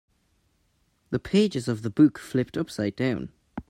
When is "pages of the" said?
1.19-1.91